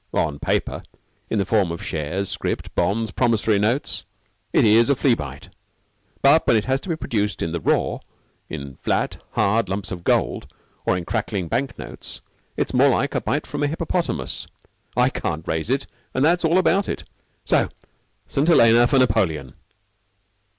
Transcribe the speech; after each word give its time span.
"On 0.15 0.39
paper 0.39 0.81
in 1.29 1.37
the 1.37 1.45
form 1.45 1.71
of 1.71 1.83
shares, 1.83 2.27
script, 2.27 2.73
bonds, 2.73 3.11
promissory 3.11 3.59
notes, 3.59 4.01
it 4.51 4.65
is 4.65 4.89
a 4.89 4.95
flea 4.95 5.13
bite. 5.13 5.49
But 6.23 6.47
when 6.47 6.57
it 6.57 6.65
has 6.65 6.81
to 6.81 6.89
be 6.89 6.95
produced 6.95 7.43
in 7.43 7.51
the 7.51 7.59
raw, 7.59 7.99
in 8.49 8.77
flat, 8.77 9.23
hard 9.33 9.69
lumps 9.69 9.91
of 9.91 10.03
gold 10.03 10.51
or 10.87 10.97
in 10.97 11.03
crackling 11.05 11.49
bank 11.49 11.77
notes, 11.77 12.21
it's 12.57 12.73
more 12.73 12.89
like 12.89 13.13
a 13.13 13.21
bite 13.21 13.45
from 13.45 13.61
a 13.61 13.67
hippopotamus. 13.67 14.47
I 14.97 15.09
can't 15.11 15.47
raise 15.47 15.69
it, 15.69 15.85
and 16.15 16.25
that's 16.25 16.43
all 16.43 16.57
about 16.57 16.89
it. 16.89 17.03
So 17.45 17.69
St. 18.25 18.47
Helena 18.47 18.87
for 18.87 18.97
Napoleon." 18.97 19.53